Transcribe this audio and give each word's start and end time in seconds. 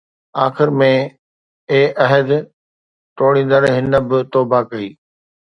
آخر 0.45 0.69
۾، 0.81 0.87
اي 1.71 1.81
عهد 2.05 2.29
ٽوڙيندڙ، 3.17 3.61
هن 3.75 3.91
به 4.07 4.17
توبه 4.33 4.59
ڪئي 4.71 4.89